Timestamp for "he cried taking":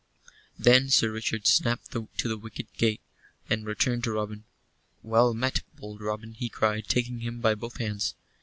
6.33-7.19